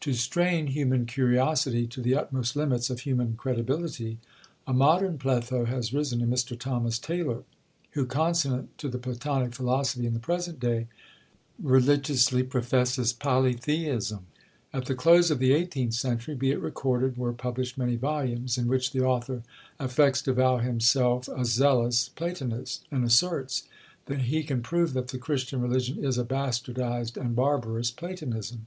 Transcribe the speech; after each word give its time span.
To 0.00 0.14
strain 0.14 0.68
human 0.68 1.04
curiosity 1.04 1.86
to 1.88 2.00
the 2.00 2.14
utmost 2.16 2.56
limits 2.56 2.88
of 2.88 3.00
human 3.00 3.34
credibility, 3.36 4.16
a 4.66 4.72
modern 4.72 5.18
Pletho 5.18 5.66
has 5.66 5.92
risen 5.92 6.22
in 6.22 6.30
Mr. 6.30 6.58
Thomas 6.58 6.98
Taylor, 6.98 7.42
who, 7.90 8.06
consonant 8.06 8.78
to 8.78 8.88
the 8.88 8.96
platonic 8.96 9.52
philosophy 9.52 10.06
in 10.06 10.14
the 10.14 10.18
present 10.18 10.58
day, 10.60 10.86
religiously 11.62 12.42
professes 12.42 13.12
polytheism! 13.12 14.20
At 14.72 14.86
the 14.86 14.94
close 14.94 15.30
of 15.30 15.40
the 15.40 15.52
eighteenth 15.52 15.92
century, 15.92 16.34
be 16.34 16.52
it 16.52 16.58
recorded, 16.60 17.18
were 17.18 17.34
published 17.34 17.76
many 17.76 17.96
volumes, 17.96 18.56
in 18.56 18.68
which 18.68 18.92
the 18.92 19.04
author 19.04 19.42
affects 19.78 20.22
to 20.22 20.30
avow 20.30 20.56
himself 20.56 21.28
a 21.28 21.44
zealous 21.44 22.08
Platonist, 22.08 22.86
and 22.90 23.04
asserts 23.04 23.64
that 24.06 24.22
he 24.22 24.42
can 24.42 24.62
prove 24.62 24.94
that 24.94 25.08
the 25.08 25.18
Christian 25.18 25.60
religion 25.60 26.02
is 26.02 26.16
"a 26.16 26.24
bastardized 26.24 27.18
and 27.18 27.36
barbarous 27.36 27.90
Platonism." 27.90 28.64